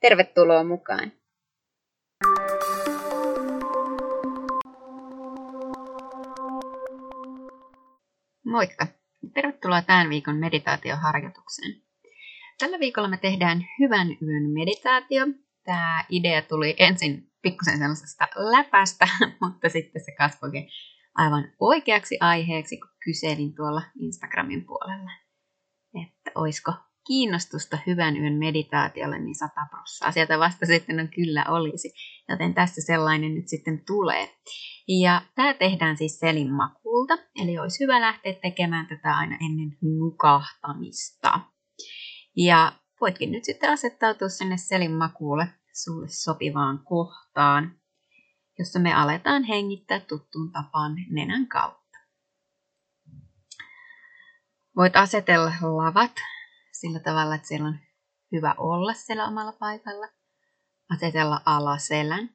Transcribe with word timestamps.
Tervetuloa 0.00 0.64
mukaan! 0.64 1.12
Moikka! 8.46 8.86
Tervetuloa 9.34 9.82
tämän 9.82 10.08
viikon 10.08 10.36
meditaatioharjoitukseen. 10.36 11.82
Tällä 12.58 12.78
viikolla 12.80 13.08
me 13.08 13.16
tehdään 13.16 13.66
hyvän 13.78 14.08
yön 14.08 14.50
meditaatio. 14.52 15.26
Tämä 15.64 16.04
idea 16.08 16.42
tuli 16.42 16.76
ensin 16.78 17.30
pikkusen 17.42 17.78
sellaisesta 17.78 18.28
läpästä, 18.36 19.08
mutta 19.42 19.68
sitten 19.68 20.04
se 20.04 20.12
kasvoikin 20.18 20.68
aivan 21.14 21.52
oikeaksi 21.60 22.18
aiheeksi, 22.20 22.76
kun 22.76 22.90
kyselin 23.04 23.54
tuolla 23.54 23.82
Instagramin 23.98 24.66
puolella, 24.66 25.10
että 26.04 26.30
oisko 26.34 26.72
kiinnostusta 27.06 27.78
hyvän 27.86 28.16
yön 28.16 28.38
meditaatiolle, 28.38 29.18
niin 29.18 29.34
100 29.34 29.66
prossaa. 29.70 30.12
Sieltä 30.12 30.38
vasta 30.38 30.66
sitten 30.66 31.00
on 31.00 31.08
kyllä 31.08 31.44
olisi, 31.48 31.92
joten 32.28 32.54
tässä 32.54 32.80
sellainen 32.86 33.34
nyt 33.34 33.48
sitten 33.48 33.84
tulee. 33.86 34.36
Ja 34.88 35.22
tämä 35.34 35.54
tehdään 35.54 35.96
siis 35.96 36.18
selin 36.18 36.52
makuulta, 36.52 37.18
eli 37.42 37.58
olisi 37.58 37.84
hyvä 37.84 38.00
lähteä 38.00 38.32
tekemään 38.42 38.86
tätä 38.86 39.16
aina 39.16 39.36
ennen 39.40 39.78
nukahtamista. 39.98 41.40
Ja 42.36 42.72
voitkin 43.00 43.32
nyt 43.32 43.44
sitten 43.44 43.70
asettautua 43.70 44.28
sinne 44.28 44.56
selin 44.56 44.92
makuulle 44.92 45.46
sulle 45.84 46.08
sopivaan 46.08 46.84
kohtaan, 46.84 47.80
jossa 48.58 48.78
me 48.78 48.94
aletaan 48.94 49.44
hengittää 49.44 50.00
tuttuun 50.00 50.52
tapaan 50.52 50.92
nenän 51.10 51.48
kautta. 51.48 51.98
Voit 54.76 54.96
asetella 54.96 55.52
lavat 55.62 56.12
sillä 56.80 57.00
tavalla, 57.00 57.34
että 57.34 57.48
siellä 57.48 57.68
on 57.68 57.78
hyvä 58.32 58.54
olla 58.58 58.94
siellä 58.94 59.26
omalla 59.26 59.52
paikalla. 59.52 60.08
Asetella 60.94 61.40
alaselän. 61.44 62.30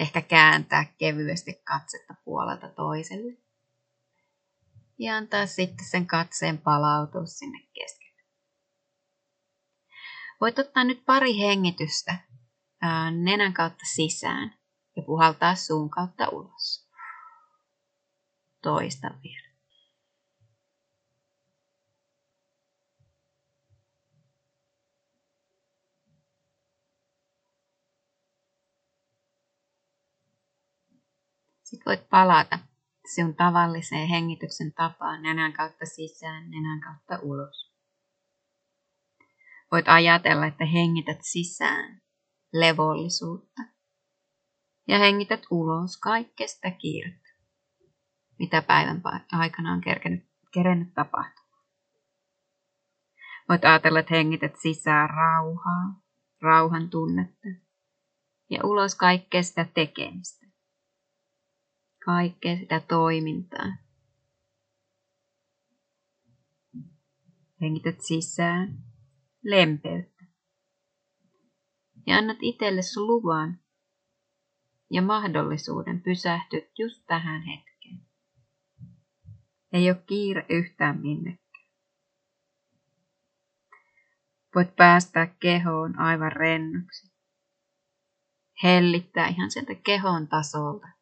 Ehkä 0.00 0.22
kääntää 0.22 0.84
kevyesti 0.98 1.54
katsetta 1.64 2.14
puolelta 2.24 2.68
toiselle. 2.68 3.36
Ja 4.98 5.16
antaa 5.16 5.46
sitten 5.46 5.86
sen 5.90 6.06
katseen 6.06 6.58
palautua 6.58 7.26
sinne 7.26 7.58
keskelle. 7.74 8.22
Voit 10.40 10.58
ottaa 10.58 10.84
nyt 10.84 11.04
pari 11.04 11.38
hengitystä 11.38 12.18
nenän 13.22 13.52
kautta 13.52 13.84
sisään 13.94 14.58
ja 14.96 15.02
puhaltaa 15.02 15.54
suun 15.54 15.90
kautta 15.90 16.28
ulos. 16.28 16.90
Toista 18.62 19.10
vielä. 19.22 19.43
Sitten 31.64 31.84
voit 31.86 32.08
palata 32.08 32.58
sinun 33.14 33.34
tavalliseen 33.34 34.08
hengityksen 34.08 34.72
tapaan 34.72 35.22
nenän 35.22 35.52
kautta 35.52 35.86
sisään, 35.86 36.50
nenän 36.50 36.80
kautta 36.80 37.18
ulos. 37.22 37.74
Voit 39.72 39.88
ajatella, 39.88 40.46
että 40.46 40.64
hengität 40.64 41.18
sisään 41.22 42.02
levollisuutta 42.52 43.62
ja 44.88 44.98
hengität 44.98 45.42
ulos 45.50 45.96
kaikkea 45.96 46.48
sitä 46.48 46.70
kiirettä, 46.70 47.28
mitä 48.38 48.62
päivän 48.62 49.02
aikana 49.32 49.72
on 49.72 49.80
kerkenyt, 49.80 50.24
kerennyt 50.52 50.94
tapahtumaan. 50.94 51.64
Voit 53.48 53.64
ajatella, 53.64 53.98
että 54.00 54.14
hengität 54.14 54.52
sisään 54.62 55.10
rauhaa, 55.10 56.02
rauhan 56.42 56.90
tunnetta 56.90 57.48
ja 58.50 58.60
ulos 58.64 58.94
kaikkea 58.94 59.42
sitä 59.42 59.66
tekemistä 59.74 60.43
kaikkea 62.04 62.56
sitä 62.56 62.80
toimintaa. 62.80 63.76
Hengität 67.60 68.00
sisään 68.00 68.78
lempeyttä. 69.44 70.24
Ja 72.06 72.16
annat 72.16 72.38
itsellesi 72.40 73.00
luvan 73.00 73.58
ja 74.90 75.02
mahdollisuuden 75.02 76.02
pysähtyä 76.02 76.60
just 76.78 77.04
tähän 77.06 77.42
hetkeen. 77.42 78.00
Ei 79.72 79.90
ole 79.90 80.02
kiire 80.06 80.46
yhtään 80.48 81.00
minnekään. 81.00 81.44
Voit 84.54 84.76
päästää 84.76 85.26
kehoon 85.26 85.98
aivan 85.98 86.32
rennoksi. 86.32 87.12
Hellittää 88.62 89.28
ihan 89.28 89.50
sieltä 89.50 89.74
kehon 89.74 90.28
tasolta 90.28 90.93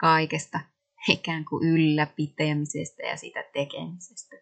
kaikesta 0.00 0.60
ikään 1.08 1.44
kuin 1.44 1.68
ylläpitämisestä 1.68 3.02
ja 3.02 3.16
sitä 3.16 3.44
tekemisestä. 3.52 4.36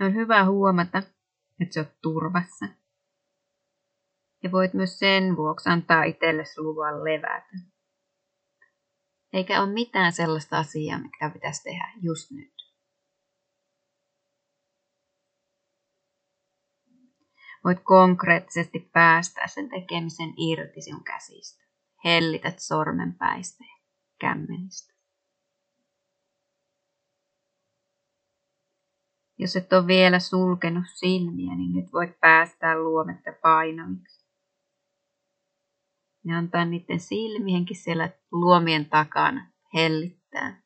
On 0.00 0.14
hyvä 0.14 0.44
huomata, 0.44 0.98
että 1.60 1.74
sä 1.74 1.80
oot 1.80 2.00
turvassa. 2.02 2.66
Ja 4.42 4.52
voit 4.52 4.74
myös 4.74 4.98
sen 4.98 5.36
vuoksi 5.36 5.68
antaa 5.68 6.04
itsellesi 6.04 6.60
luvan 6.60 7.04
levätä. 7.04 7.56
Eikä 9.32 9.62
ole 9.62 9.72
mitään 9.72 10.12
sellaista 10.12 10.58
asiaa, 10.58 10.98
mikä 10.98 11.30
pitäisi 11.30 11.62
tehdä 11.62 11.92
just 12.02 12.30
nyt. 12.30 12.54
Voit 17.64 17.78
konkreettisesti 17.84 18.90
päästää 18.92 19.46
sen 19.46 19.68
tekemisen 19.68 20.34
irti 20.36 20.80
sinun 20.80 21.04
käsistä 21.04 21.67
hellität 22.04 22.58
sormenpäistä 22.58 23.64
ja 23.64 23.78
kämmenistä. 24.18 24.94
Jos 29.38 29.56
et 29.56 29.72
ole 29.72 29.86
vielä 29.86 30.18
sulkenut 30.20 30.84
silmiä, 30.94 31.56
niin 31.56 31.72
nyt 31.72 31.92
voit 31.92 32.20
päästää 32.20 32.78
luometta 32.78 33.30
painaviksi. 33.42 34.28
Ja 36.24 36.38
antaa 36.38 36.64
niiden 36.64 37.00
silmienkin 37.00 37.76
siellä 37.76 38.10
luomien 38.32 38.86
takana 38.86 39.50
hellittää. 39.74 40.62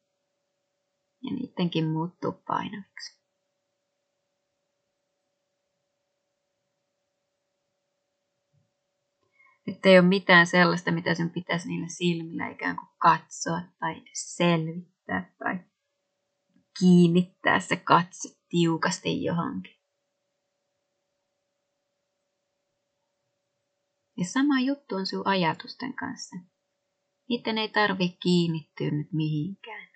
Ja 1.23 1.31
niidenkin 1.35 1.89
muuttuu 1.89 2.33
painaviksi. 2.33 3.22
Että 9.67 9.89
ei 9.89 9.99
ole 9.99 10.09
mitään 10.09 10.47
sellaista, 10.47 10.93
mitä 10.93 11.15
sen 11.15 11.31
pitäisi 11.31 11.69
niillä 11.69 11.89
silmillä 11.89 12.49
ikään 12.49 12.77
kuin 12.77 12.89
katsoa 12.99 13.61
tai 13.79 14.03
selvittää 14.13 15.35
tai 15.39 15.59
kiinnittää 16.79 17.61
se 17.61 17.77
katse 17.77 18.37
tiukasti 18.49 19.23
johonkin. 19.25 19.83
Ja 24.19 24.25
sama 24.25 24.61
juttu 24.61 24.95
on 24.95 25.07
sinun 25.07 25.27
ajatusten 25.27 25.95
kanssa. 25.95 26.37
Niiden 27.29 27.59
ei 27.59 27.69
tarvi 27.69 28.09
kiinnittyä 28.23 28.91
nyt 28.91 29.13
mihinkään. 29.13 29.89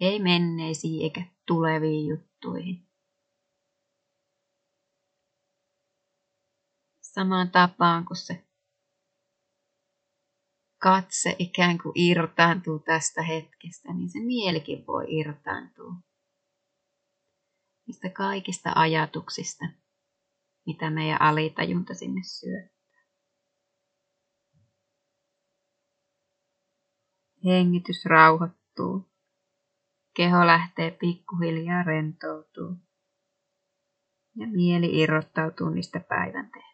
Ei 0.00 0.22
menneisiin 0.22 1.02
eikä 1.02 1.26
tuleviin 1.46 2.06
juttuihin. 2.06 2.88
Samaan 7.02 7.50
tapaan 7.50 8.04
kuin 8.04 8.16
se 8.16 8.43
katse 10.84 11.36
ikään 11.38 11.78
kuin 11.78 11.92
irtaantuu 11.94 12.78
tästä 12.78 13.22
hetkestä, 13.22 13.94
niin 13.94 14.10
se 14.10 14.18
mielikin 14.18 14.86
voi 14.86 15.04
irtaantua. 15.08 15.94
Niistä 17.86 18.08
kaikista 18.08 18.72
ajatuksista, 18.74 19.64
mitä 20.66 20.90
meidän 20.90 21.22
alitajunta 21.22 21.94
sinne 21.94 22.20
syöttää. 22.24 23.04
Hengitys 27.44 28.04
rauhoittuu. 28.04 29.12
Keho 30.16 30.46
lähtee 30.46 30.90
pikkuhiljaa 30.90 31.82
rentoutuu. 31.82 32.76
Ja 34.36 34.46
mieli 34.46 35.00
irrottautuu 35.00 35.68
niistä 35.68 36.00
päivän 36.00 36.50
tehtävistä. 36.50 36.73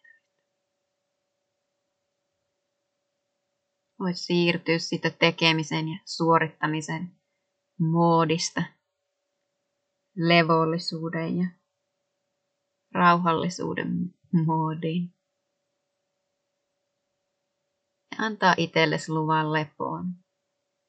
Voit 4.00 4.17
siirtyä 4.17 4.79
siitä 4.79 5.11
tekemisen 5.11 5.88
ja 5.88 5.99
suorittamisen 6.05 7.17
moodista 7.79 8.62
levollisuuden 10.17 11.37
ja 11.38 11.47
rauhallisuuden 12.94 14.14
moodiin. 14.47 15.14
Ja 18.11 18.26
antaa 18.26 18.55
itsellesi 18.56 19.12
luvan 19.12 19.52
lepoon, 19.52 20.14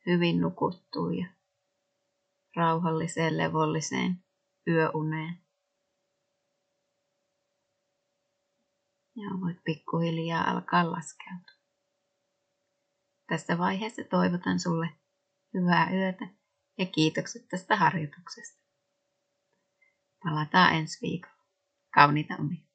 hyvin 0.05 0.41
nukuttuu 0.41 1.09
ja 1.09 1.27
rauhalliseen 2.55 3.37
levolliseen 3.37 4.23
yöuneen. 4.67 5.37
Ja 9.15 9.29
voit 9.41 9.57
pikkuhiljaa 9.63 10.51
alkaa 10.51 10.91
laskeutua. 10.91 11.60
Tässä 13.31 13.57
vaiheessa 13.57 14.01
toivotan 14.09 14.59
sulle 14.59 14.89
hyvää 15.53 15.91
yötä 15.93 16.27
ja 16.77 16.85
kiitokset 16.85 17.47
tästä 17.47 17.75
harjoituksesta. 17.75 18.61
Palataan 20.23 20.73
ensi 20.75 21.01
viikolla. 21.01 21.45
Kauniita 21.93 22.35
unia. 22.39 22.70